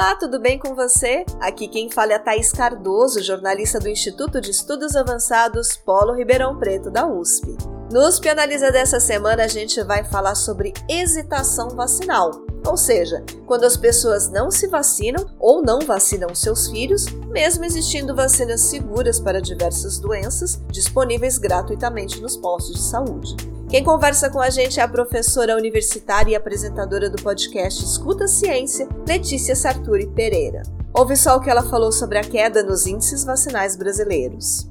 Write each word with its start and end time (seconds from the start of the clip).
Olá, 0.00 0.16
tudo 0.16 0.40
bem 0.40 0.58
com 0.58 0.74
você? 0.74 1.26
Aqui 1.38 1.68
quem 1.68 1.90
fala 1.90 2.14
é 2.14 2.18
Thaís 2.18 2.50
Cardoso, 2.50 3.22
jornalista 3.22 3.78
do 3.78 3.86
Instituto 3.86 4.40
de 4.40 4.50
Estudos 4.50 4.96
Avançados 4.96 5.76
Polo 5.76 6.14
Ribeirão 6.14 6.58
Preto 6.58 6.90
da 6.90 7.06
USP. 7.06 7.54
No 7.92 8.08
USP 8.08 8.30
Analisa 8.30 8.72
dessa 8.72 8.98
semana 8.98 9.44
a 9.44 9.46
gente 9.46 9.82
vai 9.84 10.02
falar 10.02 10.36
sobre 10.36 10.72
hesitação 10.88 11.68
vacinal, 11.76 12.30
ou 12.66 12.78
seja, 12.78 13.22
quando 13.46 13.64
as 13.64 13.76
pessoas 13.76 14.30
não 14.30 14.50
se 14.50 14.68
vacinam 14.68 15.26
ou 15.38 15.60
não 15.60 15.80
vacinam 15.80 16.34
seus 16.34 16.68
filhos, 16.68 17.04
mesmo 17.28 17.66
existindo 17.66 18.16
vacinas 18.16 18.62
seguras 18.62 19.20
para 19.20 19.38
diversas 19.38 19.98
doenças 19.98 20.62
disponíveis 20.70 21.36
gratuitamente 21.36 22.22
nos 22.22 22.38
postos 22.38 22.76
de 22.76 22.82
saúde. 22.82 23.36
Quem 23.70 23.84
conversa 23.84 24.28
com 24.28 24.40
a 24.40 24.50
gente 24.50 24.80
é 24.80 24.82
a 24.82 24.88
professora 24.88 25.56
universitária 25.56 26.32
e 26.32 26.34
apresentadora 26.34 27.08
do 27.08 27.22
podcast 27.22 27.84
Escuta 27.84 28.26
Ciência, 28.26 28.88
Letícia 29.06 29.54
Sarturi 29.54 30.08
Pereira. 30.08 30.64
Ouve 30.92 31.16
só 31.16 31.36
o 31.36 31.40
que 31.40 31.48
ela 31.48 31.62
falou 31.62 31.92
sobre 31.92 32.18
a 32.18 32.22
queda 32.22 32.64
nos 32.64 32.84
índices 32.84 33.22
vacinais 33.22 33.76
brasileiros. 33.76 34.68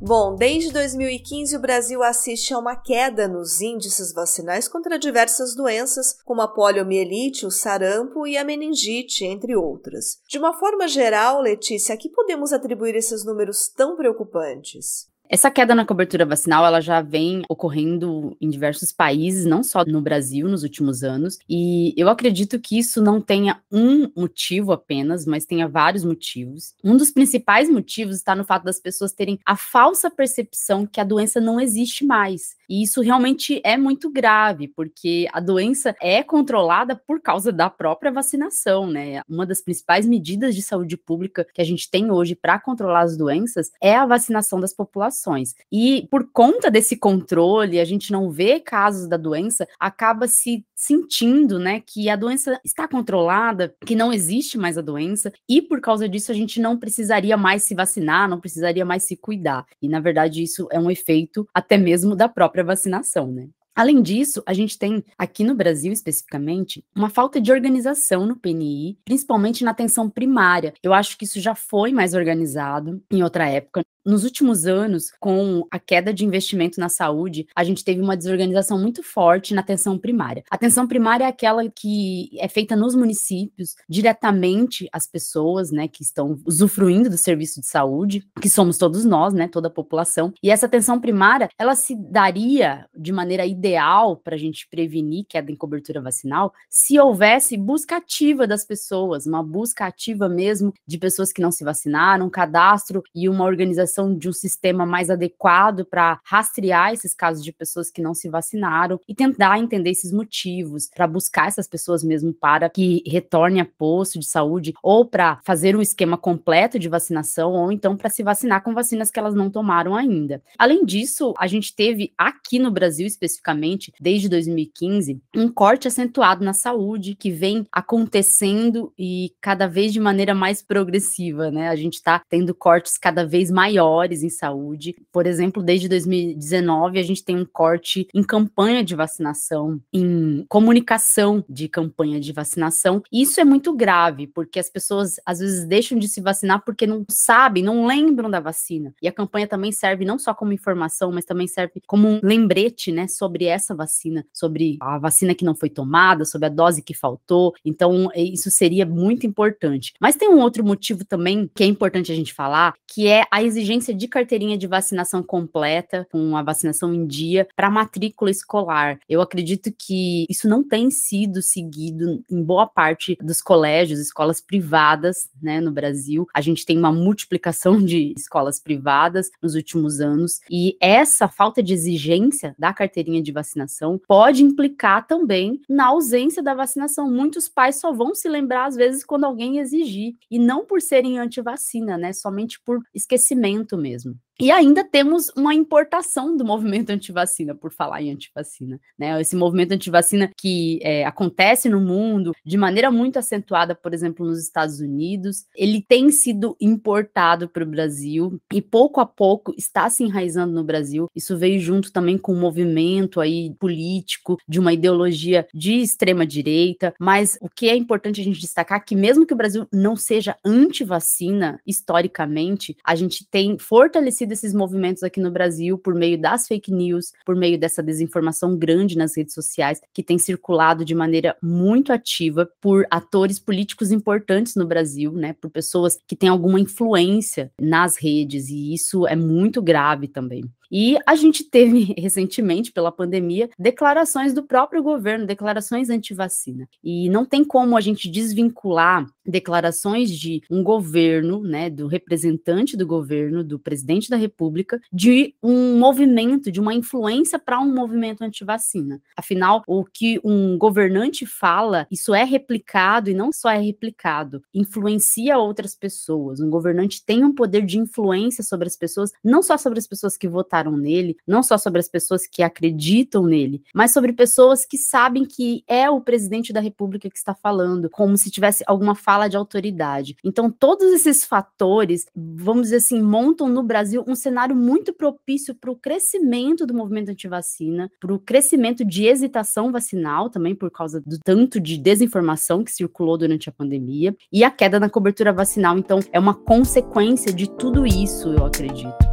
Bom, 0.00 0.36
desde 0.36 0.72
2015 0.72 1.56
o 1.56 1.60
Brasil 1.60 2.00
assiste 2.00 2.54
a 2.54 2.58
uma 2.60 2.76
queda 2.76 3.26
nos 3.26 3.60
índices 3.60 4.12
vacinais 4.12 4.68
contra 4.68 5.00
diversas 5.00 5.56
doenças, 5.56 6.16
como 6.24 6.40
a 6.40 6.46
poliomielite, 6.46 7.44
o 7.44 7.50
sarampo 7.50 8.24
e 8.24 8.38
a 8.38 8.44
meningite, 8.44 9.24
entre 9.24 9.56
outras. 9.56 10.20
De 10.28 10.38
uma 10.38 10.52
forma 10.56 10.86
geral, 10.86 11.40
Letícia, 11.40 11.92
a 11.92 11.98
que 11.98 12.08
podemos 12.08 12.52
atribuir 12.52 12.94
esses 12.94 13.24
números 13.24 13.66
tão 13.66 13.96
preocupantes? 13.96 15.08
Essa 15.30 15.50
queda 15.50 15.74
na 15.74 15.84
cobertura 15.84 16.24
vacinal, 16.24 16.64
ela 16.64 16.80
já 16.80 17.02
vem 17.02 17.42
ocorrendo 17.50 18.34
em 18.40 18.48
diversos 18.48 18.90
países, 18.90 19.44
não 19.44 19.62
só 19.62 19.84
no 19.84 20.00
Brasil 20.00 20.48
nos 20.48 20.62
últimos 20.62 21.04
anos, 21.04 21.38
e 21.48 21.92
eu 21.98 22.08
acredito 22.08 22.58
que 22.58 22.78
isso 22.78 23.02
não 23.02 23.20
tenha 23.20 23.60
um 23.70 24.10
motivo 24.16 24.72
apenas, 24.72 25.26
mas 25.26 25.44
tenha 25.44 25.68
vários 25.68 26.02
motivos. 26.02 26.74
Um 26.82 26.96
dos 26.96 27.10
principais 27.10 27.68
motivos 27.68 28.16
está 28.16 28.34
no 28.34 28.44
fato 28.44 28.64
das 28.64 28.80
pessoas 28.80 29.12
terem 29.12 29.38
a 29.44 29.54
falsa 29.54 30.10
percepção 30.10 30.86
que 30.86 31.00
a 31.00 31.04
doença 31.04 31.40
não 31.40 31.60
existe 31.60 32.06
mais. 32.06 32.57
E 32.68 32.82
isso 32.82 33.00
realmente 33.00 33.60
é 33.64 33.76
muito 33.76 34.10
grave, 34.10 34.68
porque 34.68 35.26
a 35.32 35.40
doença 35.40 35.94
é 36.00 36.22
controlada 36.22 36.94
por 36.94 37.20
causa 37.20 37.50
da 37.50 37.70
própria 37.70 38.12
vacinação, 38.12 38.86
né? 38.86 39.22
Uma 39.28 39.46
das 39.46 39.60
principais 39.60 40.06
medidas 40.06 40.54
de 40.54 40.62
saúde 40.62 40.96
pública 40.96 41.46
que 41.52 41.60
a 41.60 41.64
gente 41.64 41.90
tem 41.90 42.10
hoje 42.10 42.34
para 42.34 42.58
controlar 42.58 43.00
as 43.00 43.16
doenças 43.16 43.70
é 43.80 43.94
a 43.96 44.06
vacinação 44.06 44.60
das 44.60 44.74
populações. 44.74 45.54
E 45.72 46.06
por 46.10 46.30
conta 46.32 46.70
desse 46.70 46.96
controle, 46.96 47.80
a 47.80 47.84
gente 47.84 48.12
não 48.12 48.30
vê 48.30 48.60
casos 48.60 49.08
da 49.08 49.16
doença, 49.16 49.66
acaba 49.78 50.28
se 50.28 50.64
sentindo, 50.74 51.58
né, 51.58 51.82
que 51.84 52.08
a 52.08 52.14
doença 52.14 52.60
está 52.64 52.86
controlada, 52.86 53.74
que 53.84 53.96
não 53.96 54.12
existe 54.12 54.56
mais 54.56 54.78
a 54.78 54.80
doença, 54.80 55.32
e 55.48 55.60
por 55.60 55.80
causa 55.80 56.08
disso 56.08 56.30
a 56.30 56.34
gente 56.34 56.60
não 56.60 56.78
precisaria 56.78 57.36
mais 57.36 57.64
se 57.64 57.74
vacinar, 57.74 58.28
não 58.28 58.38
precisaria 58.38 58.84
mais 58.84 59.02
se 59.02 59.16
cuidar. 59.16 59.66
E 59.82 59.88
na 59.88 59.98
verdade 59.98 60.42
isso 60.42 60.68
é 60.70 60.78
um 60.78 60.90
efeito 60.90 61.48
até 61.52 61.76
mesmo 61.76 62.14
da 62.14 62.28
própria 62.28 62.57
vacinação, 62.64 63.30
né? 63.30 63.48
Além 63.78 64.02
disso, 64.02 64.42
a 64.44 64.52
gente 64.52 64.76
tem 64.76 65.04
aqui 65.16 65.44
no 65.44 65.54
Brasil 65.54 65.92
especificamente 65.92 66.84
uma 66.96 67.08
falta 67.08 67.40
de 67.40 67.52
organização 67.52 68.26
no 68.26 68.34
PNI, 68.34 68.98
principalmente 69.04 69.62
na 69.62 69.70
atenção 69.70 70.10
primária. 70.10 70.74
Eu 70.82 70.92
acho 70.92 71.16
que 71.16 71.24
isso 71.24 71.40
já 71.40 71.54
foi 71.54 71.92
mais 71.92 72.12
organizado 72.12 73.00
em 73.08 73.22
outra 73.22 73.48
época. 73.48 73.82
Nos 74.08 74.24
últimos 74.24 74.64
anos, 74.64 75.12
com 75.20 75.66
a 75.70 75.78
queda 75.78 76.14
de 76.14 76.24
investimento 76.24 76.80
na 76.80 76.88
saúde, 76.88 77.46
a 77.54 77.62
gente 77.62 77.84
teve 77.84 78.00
uma 78.00 78.16
desorganização 78.16 78.80
muito 78.80 79.02
forte 79.02 79.52
na 79.52 79.60
atenção 79.60 79.98
primária. 79.98 80.42
A 80.50 80.54
atenção 80.54 80.88
primária 80.88 81.24
é 81.24 81.26
aquela 81.26 81.68
que 81.68 82.30
é 82.38 82.48
feita 82.48 82.74
nos 82.74 82.94
municípios, 82.94 83.76
diretamente 83.86 84.88
às 84.94 85.06
pessoas, 85.06 85.70
né, 85.70 85.88
que 85.88 86.02
estão 86.02 86.40
usufruindo 86.46 87.10
do 87.10 87.18
serviço 87.18 87.60
de 87.60 87.66
saúde, 87.66 88.26
que 88.40 88.48
somos 88.48 88.78
todos 88.78 89.04
nós, 89.04 89.34
né, 89.34 89.46
toda 89.46 89.68
a 89.68 89.70
população. 89.70 90.32
E 90.42 90.50
essa 90.50 90.64
atenção 90.64 90.98
primária, 90.98 91.50
ela 91.58 91.74
se 91.74 91.94
daria 91.94 92.86
de 92.96 93.12
maneira 93.12 93.44
ideal 93.44 94.16
para 94.16 94.36
a 94.36 94.38
gente 94.38 94.66
prevenir 94.70 95.26
queda 95.28 95.52
em 95.52 95.56
cobertura 95.56 96.00
vacinal, 96.00 96.54
se 96.70 96.98
houvesse 96.98 97.58
busca 97.58 97.98
ativa 97.98 98.46
das 98.46 98.64
pessoas, 98.64 99.26
uma 99.26 99.42
busca 99.42 99.84
ativa 99.84 100.30
mesmo 100.30 100.72
de 100.86 100.96
pessoas 100.96 101.30
que 101.30 101.42
não 101.42 101.52
se 101.52 101.62
vacinaram, 101.62 102.24
um 102.24 102.30
cadastro 102.30 103.02
e 103.14 103.28
uma 103.28 103.44
organização 103.44 103.97
de 104.16 104.28
um 104.28 104.32
sistema 104.32 104.84
mais 104.84 105.10
adequado 105.10 105.84
para 105.84 106.20
rastrear 106.24 106.92
esses 106.92 107.14
casos 107.14 107.42
de 107.42 107.52
pessoas 107.52 107.90
que 107.90 108.02
não 108.02 108.14
se 108.14 108.28
vacinaram 108.28 109.00
e 109.08 109.14
tentar 109.14 109.58
entender 109.58 109.90
esses 109.90 110.12
motivos, 110.12 110.88
para 110.94 111.06
buscar 111.06 111.48
essas 111.48 111.66
pessoas 111.66 112.04
mesmo 112.04 112.32
para 112.32 112.68
que 112.68 113.02
retornem 113.06 113.60
a 113.60 113.64
posto 113.64 114.18
de 114.18 114.26
saúde 114.26 114.74
ou 114.82 115.04
para 115.04 115.40
fazer 115.44 115.74
um 115.74 115.82
esquema 115.82 116.16
completo 116.16 116.78
de 116.78 116.88
vacinação 116.88 117.52
ou 117.52 117.72
então 117.72 117.96
para 117.96 118.10
se 118.10 118.22
vacinar 118.22 118.62
com 118.62 118.74
vacinas 118.74 119.10
que 119.10 119.18
elas 119.18 119.34
não 119.34 119.50
tomaram 119.50 119.96
ainda. 119.96 120.42
Além 120.58 120.84
disso, 120.84 121.34
a 121.38 121.46
gente 121.46 121.74
teve 121.74 122.12
aqui 122.16 122.58
no 122.58 122.70
Brasil 122.70 123.06
especificamente, 123.06 123.92
desde 124.00 124.28
2015, 124.28 125.20
um 125.34 125.48
corte 125.48 125.88
acentuado 125.88 126.44
na 126.44 126.52
saúde 126.52 127.14
que 127.14 127.30
vem 127.30 127.66
acontecendo 127.72 128.92
e 128.98 129.32
cada 129.40 129.66
vez 129.66 129.92
de 129.92 130.00
maneira 130.00 130.34
mais 130.34 130.62
progressiva, 130.62 131.50
né? 131.50 131.68
A 131.68 131.76
gente 131.76 131.94
está 131.94 132.22
tendo 132.28 132.54
cortes 132.54 132.98
cada 132.98 133.26
vez 133.26 133.50
maiores 133.50 133.87
maiores 133.88 134.22
em 134.22 134.28
saúde. 134.28 134.96
Por 135.12 135.26
exemplo, 135.26 135.62
desde 135.62 135.88
2019 135.88 136.98
a 136.98 137.02
gente 137.02 137.24
tem 137.24 137.36
um 137.36 137.44
corte 137.44 138.06
em 138.14 138.22
campanha 138.22 138.84
de 138.84 138.94
vacinação, 138.94 139.80
em 139.92 140.44
comunicação 140.48 141.44
de 141.48 141.68
campanha 141.68 142.20
de 142.20 142.32
vacinação. 142.32 143.02
Isso 143.12 143.40
é 143.40 143.44
muito 143.44 143.74
grave, 143.74 144.26
porque 144.26 144.58
as 144.58 144.68
pessoas 144.68 145.16
às 145.24 145.38
vezes 145.38 145.66
deixam 145.66 145.98
de 145.98 146.08
se 146.08 146.20
vacinar 146.20 146.62
porque 146.64 146.86
não 146.86 147.04
sabem, 147.08 147.62
não 147.62 147.86
lembram 147.86 148.30
da 148.30 148.40
vacina. 148.40 148.94
E 149.02 149.08
a 149.08 149.12
campanha 149.12 149.46
também 149.46 149.72
serve 149.72 150.04
não 150.04 150.18
só 150.18 150.34
como 150.34 150.52
informação, 150.52 151.10
mas 151.12 151.24
também 151.24 151.46
serve 151.46 151.80
como 151.86 152.08
um 152.08 152.20
lembrete, 152.22 152.92
né, 152.92 153.08
sobre 153.08 153.44
essa 153.44 153.74
vacina, 153.74 154.24
sobre 154.32 154.76
a 154.80 154.98
vacina 154.98 155.34
que 155.34 155.44
não 155.44 155.54
foi 155.54 155.70
tomada, 155.70 156.24
sobre 156.24 156.46
a 156.46 156.50
dose 156.50 156.82
que 156.82 156.94
faltou. 156.94 157.54
Então, 157.64 158.10
é, 158.12 158.22
isso 158.22 158.50
seria 158.50 158.84
muito 158.84 159.26
importante. 159.26 159.92
Mas 160.00 160.16
tem 160.16 160.28
um 160.28 160.40
outro 160.40 160.64
motivo 160.64 161.04
também 161.04 161.50
que 161.54 161.62
é 161.62 161.66
importante 161.66 162.12
a 162.12 162.14
gente 162.14 162.34
falar, 162.34 162.74
que 162.86 163.06
é 163.06 163.24
a 163.30 163.42
exigência 163.42 163.67
exigência 163.68 163.94
de 163.94 164.08
carteirinha 164.08 164.56
de 164.56 164.66
vacinação 164.66 165.22
completa, 165.22 166.06
com 166.10 166.36
a 166.36 166.42
vacinação 166.42 166.94
em 166.94 167.06
dia, 167.06 167.46
para 167.54 167.70
matrícula 167.70 168.30
escolar. 168.30 168.98
Eu 169.08 169.20
acredito 169.20 169.70
que 169.76 170.24
isso 170.28 170.48
não 170.48 170.62
tem 170.62 170.90
sido 170.90 171.42
seguido 171.42 172.24
em 172.30 172.42
boa 172.42 172.66
parte 172.66 173.16
dos 173.22 173.42
colégios, 173.42 174.00
escolas 174.00 174.40
privadas, 174.40 175.28
né, 175.42 175.60
no 175.60 175.70
Brasil. 175.70 176.26
A 176.34 176.40
gente 176.40 176.64
tem 176.64 176.78
uma 176.78 176.92
multiplicação 176.92 177.82
de 177.82 178.14
escolas 178.16 178.58
privadas 178.58 179.30
nos 179.42 179.54
últimos 179.54 180.00
anos, 180.00 180.40
e 180.50 180.76
essa 180.80 181.28
falta 181.28 181.62
de 181.62 181.74
exigência 181.74 182.54
da 182.58 182.72
carteirinha 182.72 183.22
de 183.22 183.32
vacinação 183.32 184.00
pode 184.06 184.42
implicar 184.42 185.06
também 185.06 185.60
na 185.68 185.86
ausência 185.86 186.42
da 186.42 186.54
vacinação. 186.54 187.10
Muitos 187.10 187.48
pais 187.48 187.76
só 187.76 187.92
vão 187.92 188.14
se 188.14 188.28
lembrar, 188.28 188.66
às 188.66 188.76
vezes, 188.76 189.04
quando 189.04 189.24
alguém 189.24 189.58
exigir, 189.58 190.14
e 190.30 190.38
não 190.38 190.64
por 190.64 190.80
serem 190.80 191.18
anti-vacina, 191.18 191.98
né, 191.98 192.12
somente 192.12 192.60
por 192.60 192.80
esquecimento 192.94 193.57
mesmo. 193.76 194.18
E 194.40 194.52
ainda 194.52 194.84
temos 194.84 195.32
uma 195.36 195.52
importação 195.52 196.36
do 196.36 196.44
movimento 196.44 196.90
antivacina, 196.90 197.56
por 197.56 197.72
falar 197.72 198.00
em 198.02 198.12
antivacina, 198.12 198.80
né? 198.96 199.20
Esse 199.20 199.34
movimento 199.34 199.72
antivacina 199.72 200.30
que 200.36 200.78
é, 200.80 201.04
acontece 201.04 201.68
no 201.68 201.80
mundo 201.80 202.32
de 202.44 202.56
maneira 202.56 202.88
muito 202.88 203.18
acentuada, 203.18 203.74
por 203.74 203.92
exemplo, 203.92 204.24
nos 204.24 204.40
Estados 204.40 204.78
Unidos, 204.78 205.44
ele 205.56 205.84
tem 205.86 206.10
sido 206.10 206.56
importado 206.60 207.48
para 207.48 207.64
o 207.64 207.66
Brasil 207.66 208.40
e 208.52 208.62
pouco 208.62 209.00
a 209.00 209.06
pouco 209.06 209.52
está 209.58 209.90
se 209.90 210.04
enraizando 210.04 210.52
no 210.52 210.62
Brasil. 210.62 211.10
Isso 211.16 211.36
veio 211.36 211.58
junto 211.58 211.92
também 211.92 212.16
com 212.16 212.32
um 212.32 212.40
movimento 212.40 213.20
aí 213.20 213.52
político 213.58 214.36
de 214.46 214.60
uma 214.60 214.72
ideologia 214.72 215.48
de 215.52 215.80
extrema 215.80 216.24
direita, 216.24 216.94
mas 217.00 217.36
o 217.40 217.48
que 217.48 217.68
é 217.68 217.74
importante 217.74 218.20
a 218.20 218.24
gente 218.24 218.40
destacar 218.40 218.78
é 218.78 218.84
que 218.84 218.94
mesmo 218.94 219.26
que 219.26 219.34
o 219.34 219.36
Brasil 219.36 219.66
não 219.72 219.96
seja 219.96 220.36
antivacina 220.44 221.60
historicamente, 221.66 222.76
a 222.84 222.94
gente 222.94 223.28
tem 223.28 223.58
fortalecido 223.58 224.27
desses 224.28 224.54
movimentos 224.54 225.02
aqui 225.02 225.20
no 225.20 225.30
Brasil 225.30 225.78
por 225.78 225.94
meio 225.94 226.20
das 226.20 226.46
fake 226.46 226.72
news, 226.72 227.12
por 227.24 227.34
meio 227.34 227.58
dessa 227.58 227.82
desinformação 227.82 228.56
grande 228.56 228.96
nas 228.96 229.16
redes 229.16 229.34
sociais, 229.34 229.80
que 229.92 230.02
tem 230.02 230.18
circulado 230.18 230.84
de 230.84 230.94
maneira 230.94 231.36
muito 231.42 231.92
ativa 231.92 232.48
por 232.60 232.86
atores 232.90 233.38
políticos 233.38 233.90
importantes 233.90 234.54
no 234.54 234.66
Brasil, 234.66 235.12
né? 235.12 235.34
Por 235.40 235.50
pessoas 235.50 235.98
que 236.06 236.14
têm 236.14 236.28
alguma 236.28 236.60
influência 236.60 237.50
nas 237.60 237.96
redes, 237.96 238.48
e 238.48 238.72
isso 238.74 239.06
é 239.06 239.16
muito 239.16 239.60
grave 239.62 240.06
também. 240.06 240.44
E 240.70 240.98
a 241.06 241.14
gente 241.14 241.44
teve 241.44 241.94
recentemente, 241.98 242.72
pela 242.72 242.92
pandemia, 242.92 243.48
declarações 243.58 244.32
do 244.32 244.42
próprio 244.42 244.82
governo, 244.82 245.26
declarações 245.26 245.90
anti-vacina. 245.90 246.68
E 246.82 247.08
não 247.08 247.24
tem 247.24 247.44
como 247.44 247.76
a 247.76 247.80
gente 247.80 248.10
desvincular 248.10 249.06
declarações 249.24 250.10
de 250.10 250.42
um 250.50 250.62
governo, 250.62 251.42
né, 251.42 251.68
do 251.68 251.86
representante 251.86 252.76
do 252.76 252.86
governo, 252.86 253.44
do 253.44 253.58
presidente 253.58 254.08
da 254.08 254.16
República, 254.16 254.80
de 254.92 255.34
um 255.42 255.78
movimento, 255.78 256.50
de 256.50 256.60
uma 256.60 256.74
influência 256.74 257.38
para 257.38 257.60
um 257.60 257.72
movimento 257.72 258.22
anti-vacina. 258.22 259.00
Afinal, 259.16 259.62
o 259.66 259.84
que 259.84 260.18
um 260.24 260.56
governante 260.56 261.26
fala, 261.26 261.86
isso 261.90 262.14
é 262.14 262.24
replicado 262.24 263.10
e 263.10 263.14
não 263.14 263.30
só 263.30 263.50
é 263.50 263.58
replicado, 263.58 264.42
influencia 264.54 265.38
outras 265.38 265.74
pessoas. 265.74 266.40
Um 266.40 266.50
governante 266.50 267.04
tem 267.04 267.22
um 267.22 267.34
poder 267.34 267.64
de 267.64 267.78
influência 267.78 268.42
sobre 268.42 268.66
as 268.66 268.76
pessoas, 268.76 269.12
não 269.22 269.42
só 269.42 269.58
sobre 269.58 269.78
as 269.78 269.86
pessoas 269.86 270.16
que 270.16 270.28
votaram 270.28 270.57
nele, 270.64 271.16
não 271.26 271.42
só 271.42 271.56
sobre 271.56 271.80
as 271.80 271.88
pessoas 271.88 272.26
que 272.26 272.42
acreditam 272.42 273.24
nele, 273.24 273.62
mas 273.74 273.92
sobre 273.92 274.12
pessoas 274.12 274.64
que 274.64 274.76
sabem 274.76 275.24
que 275.24 275.62
é 275.66 275.88
o 275.88 276.00
presidente 276.00 276.52
da 276.52 276.60
República 276.60 277.08
que 277.10 277.16
está 277.16 277.34
falando, 277.34 277.88
como 277.90 278.16
se 278.16 278.30
tivesse 278.30 278.64
alguma 278.66 278.94
fala 278.94 279.28
de 279.28 279.36
autoridade. 279.36 280.16
Então, 280.24 280.50
todos 280.50 280.92
esses 280.92 281.24
fatores, 281.24 282.06
vamos 282.14 282.64
dizer 282.64 282.76
assim, 282.76 283.02
montam 283.02 283.48
no 283.48 283.62
Brasil 283.62 284.04
um 284.06 284.14
cenário 284.14 284.56
muito 284.56 284.92
propício 284.92 285.54
para 285.54 285.70
o 285.70 285.76
crescimento 285.76 286.66
do 286.66 286.74
movimento 286.74 287.10
anti-vacina, 287.10 287.90
para 288.00 288.12
o 288.12 288.18
crescimento 288.18 288.84
de 288.84 289.06
hesitação 289.06 289.70
vacinal, 289.70 290.30
também 290.30 290.54
por 290.54 290.70
causa 290.70 291.00
do 291.00 291.18
tanto 291.24 291.60
de 291.60 291.76
desinformação 291.78 292.64
que 292.64 292.72
circulou 292.72 293.16
durante 293.16 293.48
a 293.48 293.52
pandemia, 293.52 294.16
e 294.32 294.44
a 294.44 294.50
queda 294.50 294.80
na 294.80 294.90
cobertura 294.90 295.32
vacinal. 295.32 295.78
Então, 295.78 296.00
é 296.12 296.18
uma 296.18 296.34
consequência 296.34 297.32
de 297.32 297.48
tudo 297.50 297.86
isso, 297.86 298.32
eu 298.32 298.44
acredito. 298.44 299.07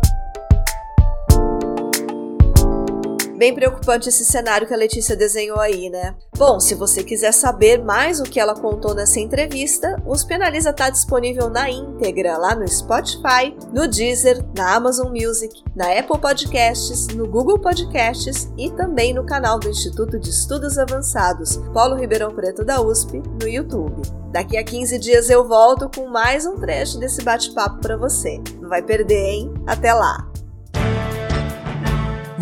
Bem 3.38 3.54
preocupante 3.54 4.08
esse 4.08 4.24
cenário 4.24 4.66
que 4.66 4.74
a 4.74 4.78
Letícia 4.78 5.14
desenhou 5.14 5.60
aí, 5.60 5.90
né? 5.90 6.16
Bom, 6.38 6.58
se 6.58 6.74
você 6.74 7.04
quiser 7.04 7.34
saber 7.34 7.84
mais 7.84 8.22
o 8.22 8.24
que 8.24 8.40
ela 8.40 8.56
contou 8.56 8.96
nessa 8.96 9.20
entrevista, 9.20 10.02
o 10.06 10.14
USP 10.14 10.36
Analisa 10.36 10.70
está 10.70 10.90
disponível 10.90 11.50
na 11.50 11.70
íntegra 11.70 12.38
lá 12.38 12.56
no 12.56 12.66
Spotify, 12.66 13.54
no 13.74 13.90
Deezer, 13.90 14.42
na 14.56 14.76
Amazon 14.76 15.10
Music, 15.10 15.62
na 15.76 15.92
Apple 16.00 16.18
Podcasts, 16.18 17.08
no 17.08 17.28
Google 17.28 17.60
Podcasts 17.60 18.50
e 18.58 18.72
também 18.72 19.14
no 19.14 19.26
canal 19.26 19.60
do 19.60 19.70
Instituto 19.70 20.18
de 20.18 20.30
Estudos 20.30 20.78
Avançados 20.78 21.58
Paulo 21.74 21.96
Ribeirão 21.96 22.34
Preto 22.34 22.64
da 22.64 22.82
USP 22.82 23.22
no 23.42 23.50
YouTube. 23.50 24.02
Daqui 24.32 24.56
a 24.56 24.64
15 24.64 24.98
dias 24.98 25.30
eu 25.30 25.46
volto 25.46 25.90
com 25.94 26.08
mais 26.08 26.46
um 26.46 26.58
trecho 26.58 26.98
desse 27.00 27.22
bate-papo 27.22 27.82
para 27.82 27.98
você. 27.98 28.42
Não 28.62 28.70
vai 28.70 28.82
perder, 28.82 29.26
hein? 29.26 29.54
Até 29.68 29.94
lá! 29.94 30.35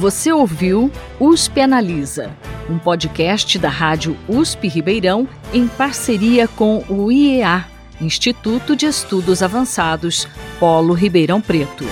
Você 0.03 0.33
ouviu 0.33 0.91
USP 1.17 1.61
Analisa, 1.61 2.29
um 2.69 2.77
podcast 2.77 3.57
da 3.57 3.69
Rádio 3.69 4.17
USP 4.27 4.67
Ribeirão 4.67 5.25
em 5.53 5.65
parceria 5.65 6.45
com 6.45 6.83
o 6.89 7.09
IEA, 7.09 7.65
Instituto 8.01 8.75
de 8.75 8.85
Estudos 8.85 9.41
Avançados 9.41 10.27
Polo 10.59 10.93
Ribeirão 10.93 11.39
Preto. 11.39 11.85